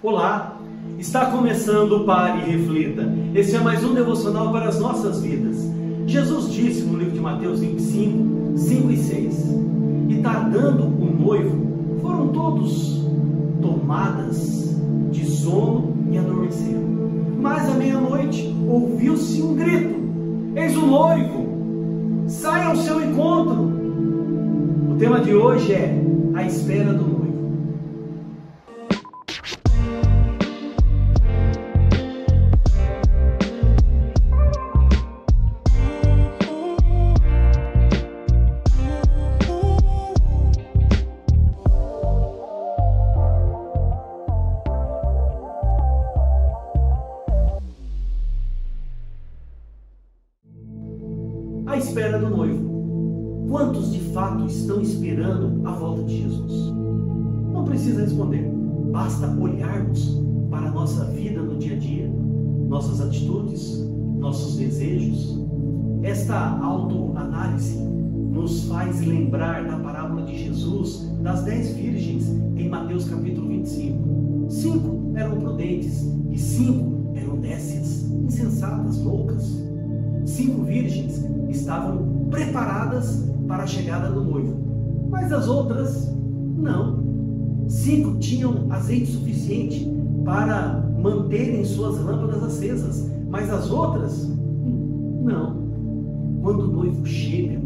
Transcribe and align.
Olá, 0.00 0.56
está 0.96 1.26
começando 1.26 1.90
o 1.90 2.04
Pare 2.04 2.42
e 2.42 2.56
Reflita. 2.56 3.12
Esse 3.34 3.56
é 3.56 3.58
mais 3.58 3.82
um 3.82 3.94
devocional 3.94 4.52
para 4.52 4.68
as 4.68 4.78
nossas 4.78 5.20
vidas. 5.20 5.56
Jesus 6.06 6.52
disse 6.52 6.82
no 6.82 6.96
livro 6.96 7.14
de 7.14 7.20
Mateus 7.20 7.58
25, 7.58 8.56
5 8.56 8.90
e 8.92 8.96
6: 8.96 9.56
E 10.08 10.20
tardando 10.22 10.84
o 10.84 11.20
noivo, 11.20 11.98
foram 12.00 12.28
todos 12.28 13.04
tomadas 13.60 14.78
de 15.10 15.24
sono 15.24 15.92
e 16.12 16.16
adormeceram. 16.16 16.86
Mas 17.40 17.68
à 17.68 17.74
meia-noite 17.74 18.54
ouviu-se 18.68 19.42
um 19.42 19.56
grito: 19.56 19.96
Eis 20.54 20.76
o 20.76 20.86
noivo, 20.86 22.24
saia 22.28 22.66
ao 22.66 22.76
seu 22.76 23.02
encontro. 23.02 23.72
O 24.92 24.96
tema 24.96 25.18
de 25.18 25.34
hoje 25.34 25.72
é 25.72 26.00
a 26.34 26.44
espera 26.44 26.92
do 26.92 27.02
noivo. 27.02 27.17
Espera 51.78 52.18
do 52.18 52.28
noivo. 52.28 53.46
Quantos 53.48 53.92
de 53.92 54.00
fato 54.12 54.46
estão 54.46 54.80
esperando 54.80 55.64
a 55.64 55.70
volta 55.70 56.02
de 56.02 56.22
Jesus? 56.22 56.74
Não 57.52 57.64
precisa 57.64 58.00
responder, 58.00 58.50
basta 58.90 59.28
olharmos 59.40 60.20
para 60.50 60.66
a 60.66 60.70
nossa 60.72 61.04
vida 61.04 61.40
no 61.40 61.56
dia 61.56 61.76
a 61.76 61.78
dia, 61.78 62.12
nossas 62.68 63.00
atitudes, 63.00 63.78
nossos 64.16 64.56
desejos. 64.56 65.38
Esta 66.02 66.58
autoanálise 66.60 67.78
nos 67.78 68.64
faz 68.64 69.00
lembrar 69.00 69.64
da 69.64 69.76
parábola 69.78 70.26
de 70.26 70.36
Jesus 70.36 71.08
das 71.22 71.44
dez 71.44 71.76
virgens 71.76 72.28
em 72.56 72.68
Mateus 72.68 73.08
capítulo 73.08 73.48
25. 73.50 74.46
Cinco 74.48 75.12
eram 75.14 75.38
prudentes 75.38 76.12
e 76.28 76.38
cinco 76.38 77.12
eram 77.14 77.36
nécias, 77.36 78.10
insensatas, 78.10 78.98
loucas. 78.98 79.67
Cinco 80.24 80.62
virgens 80.62 81.24
estavam 81.48 82.26
preparadas 82.30 83.28
para 83.46 83.62
a 83.62 83.66
chegada 83.66 84.10
do 84.10 84.22
noivo, 84.22 84.56
mas 85.10 85.32
as 85.32 85.48
outras 85.48 86.12
não. 86.56 86.98
Cinco 87.66 88.18
tinham 88.18 88.66
azeite 88.70 89.06
suficiente 89.06 89.90
para 90.24 90.84
manterem 90.98 91.64
suas 91.64 91.98
lâmpadas 91.98 92.42
acesas, 92.42 93.10
mas 93.28 93.50
as 93.50 93.70
outras 93.70 94.28
não. 95.22 95.68
Quando 96.42 96.64
o 96.64 96.68
noivo 96.68 97.06
chega, 97.06 97.60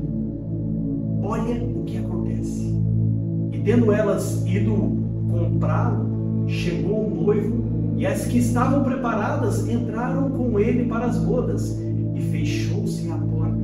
olha 1.22 1.62
o 1.64 1.84
que 1.84 1.98
acontece. 1.98 2.72
E 3.52 3.58
tendo 3.64 3.92
elas 3.92 4.44
ido 4.46 4.74
comprá-lo, 5.30 6.48
chegou 6.48 7.06
o 7.06 7.24
noivo 7.24 7.62
e 7.96 8.06
as 8.06 8.26
que 8.26 8.38
estavam 8.38 8.82
preparadas 8.82 9.68
entraram 9.68 10.30
com 10.30 10.58
ele 10.58 10.86
para 10.88 11.06
as 11.06 11.18
bodas 11.18 11.78
e 12.14 12.20
fechou-se 12.20 13.10
a 13.10 13.16
porta. 13.16 13.62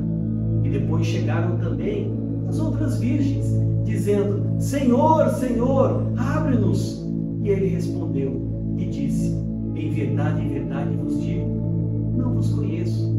E 0.64 0.70
depois 0.70 1.06
chegaram 1.06 1.58
também 1.58 2.12
as 2.48 2.58
outras 2.58 2.98
virgens, 2.98 3.46
dizendo: 3.84 4.60
Senhor, 4.60 5.28
Senhor, 5.30 6.12
abre-nos. 6.16 7.06
E 7.42 7.48
ele 7.48 7.68
respondeu 7.68 8.74
e 8.76 8.86
disse: 8.86 9.34
Em 9.74 9.90
verdade, 9.90 10.42
em 10.42 10.48
verdade 10.48 10.96
vos 10.96 11.20
digo, 11.20 11.46
não 12.16 12.34
vos 12.34 12.52
conheço. 12.52 13.17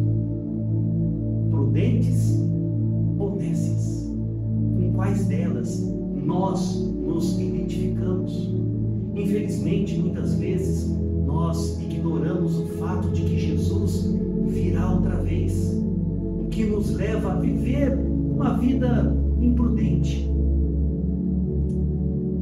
Muitas 10.01 10.35
vezes, 10.35 10.89
nós 11.25 11.79
ignoramos 11.81 12.59
o 12.59 12.65
fato 12.79 13.09
de 13.09 13.23
que 13.23 13.39
Jesus 13.39 14.15
virá 14.47 14.93
outra 14.93 15.17
vez, 15.17 15.77
o 15.81 16.47
que 16.49 16.65
nos 16.65 16.93
leva 16.95 17.33
a 17.33 17.39
viver 17.39 17.97
uma 17.97 18.57
vida 18.57 19.15
imprudente, 19.39 20.29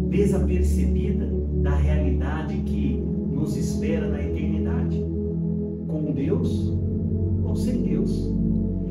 desapercebida 0.10 1.30
da 1.62 1.76
realidade 1.76 2.56
que 2.66 3.04
nos 3.32 3.56
espera 3.58 4.08
na 4.10 4.24
eternidade, 4.24 5.04
com 5.88 6.12
Deus 6.14 6.74
ou 7.44 7.56
sem 7.56 7.82
Deus. 7.82 8.34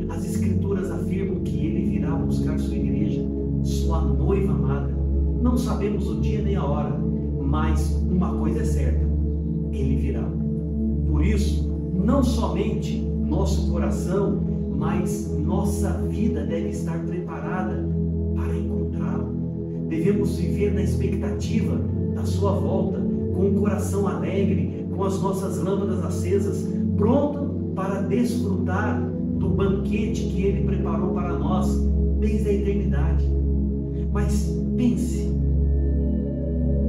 As 0.08 0.24
Escrituras 0.24 0.90
afirmam 0.90 1.42
que 1.42 1.66
Ele 1.66 1.90
virá 1.90 2.14
buscar 2.16 2.58
sua 2.58 2.76
igreja, 2.76 3.26
sua 3.62 4.02
noiva 4.02 4.52
amada. 4.52 4.94
Não 5.42 5.56
sabemos 5.56 6.08
o 6.08 6.20
dia 6.20 6.42
nem 6.42 6.56
a 6.56 6.64
hora, 6.64 7.05
mas 7.46 7.92
uma 8.10 8.36
coisa 8.36 8.60
é 8.60 8.64
certa: 8.64 9.06
Ele 9.72 9.96
virá. 9.96 10.28
Por 11.06 11.24
isso, 11.24 11.68
não 11.94 12.22
somente 12.22 12.98
nosso 12.98 13.70
coração, 13.70 14.40
mas 14.76 15.30
nossa 15.44 15.92
vida 16.08 16.44
deve 16.44 16.70
estar 16.70 16.98
preparada 17.06 17.88
para 18.34 18.56
encontrá-lo. 18.56 19.34
Devemos 19.88 20.36
viver 20.36 20.74
na 20.74 20.82
expectativa 20.82 21.80
da 22.14 22.24
sua 22.24 22.52
volta, 22.52 23.00
com 23.34 23.48
o 23.48 23.54
coração 23.54 24.06
alegre, 24.06 24.86
com 24.94 25.04
as 25.04 25.20
nossas 25.22 25.58
lâmpadas 25.58 26.04
acesas, 26.04 26.68
pronto 26.96 27.72
para 27.74 28.02
desfrutar 28.02 29.00
do 29.38 29.50
banquete 29.50 30.22
que 30.22 30.42
ele 30.42 30.64
preparou 30.64 31.14
para 31.14 31.38
nós 31.38 31.68
desde 32.18 32.48
a 32.48 32.52
eternidade. 32.52 33.24
Mas 34.12 34.50
pense, 34.76 35.30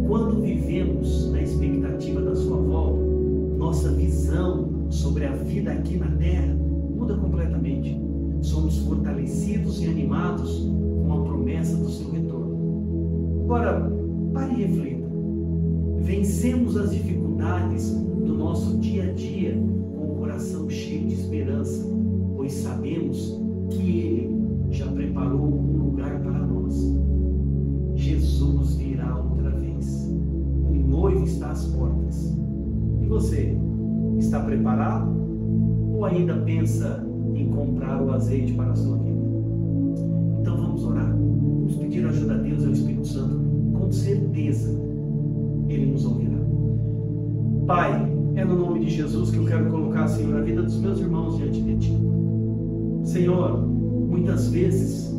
quando 0.07 0.41
vivemos 0.41 1.29
na 1.31 1.41
expectativa 1.41 2.21
da 2.21 2.33
sua 2.33 2.57
volta, 2.57 3.03
nossa 3.57 3.91
visão 3.91 4.87
sobre 4.89 5.25
a 5.25 5.33
vida 5.33 5.73
aqui 5.73 5.97
na 5.97 6.07
terra 6.11 6.55
muda 6.55 7.15
completamente. 7.15 7.99
Somos 8.41 8.77
fortalecidos 8.79 9.81
e 9.81 9.87
animados 9.87 10.59
com 11.05 11.13
a 11.13 11.23
promessa 11.23 11.75
do 11.75 11.89
seu 11.89 12.09
retorno. 12.11 13.43
Agora, 13.43 13.91
pare 14.33 14.53
e 14.53 14.65
reflita. 14.65 15.07
Vencemos 15.99 16.77
as 16.77 16.91
dificuldades 16.91 17.91
do 17.91 18.33
nosso 18.33 18.77
dia 18.77 19.09
a 19.09 19.13
dia 19.13 19.53
com 19.97 20.13
o 20.13 20.15
coração 20.19 20.69
cheio 20.69 21.07
de 21.07 21.15
esperança, 21.15 21.76
portas. 31.67 32.37
E 33.01 33.05
você? 33.05 33.57
Está 34.17 34.39
preparado? 34.39 35.15
Ou 35.91 36.05
ainda 36.05 36.35
pensa 36.37 37.05
em 37.35 37.49
comprar 37.51 38.01
o 38.01 38.11
azeite 38.11 38.53
para 38.53 38.71
a 38.71 38.75
sua 38.75 38.97
vida? 38.97 39.21
Então 40.41 40.57
vamos 40.57 40.83
orar. 40.83 41.11
Vamos 41.11 41.75
pedir 41.77 42.05
ajuda 42.05 42.35
a 42.35 42.37
Deus 42.37 42.63
e 42.63 42.65
ao 42.65 42.71
Espírito 42.71 43.07
Santo. 43.07 43.39
Com 43.73 43.91
certeza 43.91 44.69
Ele 45.67 45.91
nos 45.91 46.05
ouvirá. 46.05 46.37
Pai, 47.65 48.17
é 48.35 48.45
no 48.45 48.55
nome 48.55 48.85
de 48.85 48.89
Jesus 48.91 49.31
que 49.31 49.37
eu 49.37 49.45
quero 49.45 49.69
colocar, 49.69 50.07
Senhor, 50.07 50.37
a 50.37 50.41
vida 50.41 50.61
dos 50.61 50.79
meus 50.79 50.99
irmãos 50.99 51.37
diante 51.37 51.61
de 51.61 51.77
Ti. 51.77 51.93
Senhor, 53.03 53.67
muitas 53.67 54.49
vezes 54.49 55.13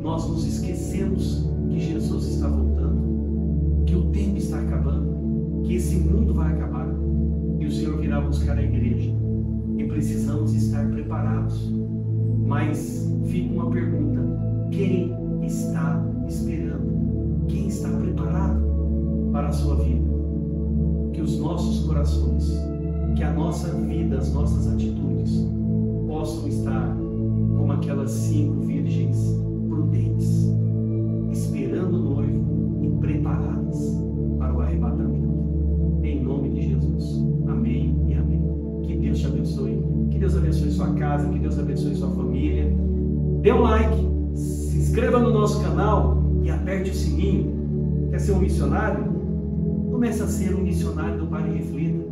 nós 0.00 0.28
nos 0.28 0.46
esquecemos 0.46 1.48
que 1.68 1.78
Jesus 1.78 2.26
está 2.28 2.48
voltando, 2.48 3.84
que 3.84 3.94
o 3.94 4.06
tempo 4.10 4.38
está 4.38 4.60
acabando, 4.60 5.16
que 5.68 5.74
esse 5.74 5.96
mundo 5.96 6.32
vai 6.32 6.54
acabar 6.54 6.88
e 7.60 7.66
o 7.66 7.70
Senhor 7.70 8.00
virá 8.00 8.22
buscar 8.22 8.56
a 8.56 8.62
igreja. 8.62 9.12
E 9.76 9.84
precisamos 9.84 10.54
estar 10.54 10.90
preparados. 10.90 11.70
Mas 12.46 13.06
fica 13.26 13.52
uma 13.52 13.70
pergunta: 13.70 14.20
quem 14.70 15.12
está 15.44 16.02
esperando? 16.26 17.44
Quem 17.48 17.68
está 17.68 17.90
preparado 17.90 18.62
para 19.30 19.48
a 19.48 19.52
sua 19.52 19.76
vida? 19.76 20.08
Que 21.12 21.20
os 21.20 21.38
nossos 21.38 21.86
corações, 21.86 22.50
que 23.14 23.22
a 23.22 23.32
nossa 23.32 23.68
vida, 23.74 24.16
as 24.16 24.32
nossas 24.32 24.66
atitudes 24.72 25.37
sua 40.78 40.94
casa, 40.94 41.28
que 41.28 41.38
Deus 41.40 41.58
abençoe 41.58 41.96
sua 41.96 42.10
família. 42.10 42.72
Dê 43.42 43.52
um 43.52 43.62
like, 43.62 43.96
se 44.34 44.78
inscreva 44.78 45.18
no 45.18 45.32
nosso 45.32 45.60
canal 45.60 46.22
e 46.42 46.50
aperte 46.50 46.90
o 46.90 46.94
sininho. 46.94 48.08
Quer 48.10 48.20
ser 48.20 48.32
um 48.32 48.38
missionário? 48.38 49.04
Comece 49.90 50.22
a 50.22 50.26
ser 50.26 50.54
um 50.54 50.62
missionário 50.62 51.18
do 51.18 51.26
Pare 51.26 51.50
e 51.50 51.54
Reflita. 51.58 52.04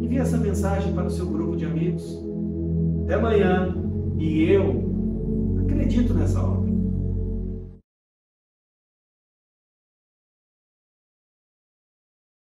Envie 0.00 0.18
essa 0.18 0.38
mensagem 0.38 0.94
para 0.94 1.06
o 1.06 1.10
seu 1.10 1.26
grupo 1.26 1.54
de 1.54 1.66
amigos. 1.66 2.18
Até 3.04 3.14
amanhã. 3.14 3.76
E 4.18 4.44
eu 4.44 5.60
acredito 5.62 6.14
nessa 6.14 6.42
obra. 6.42 6.63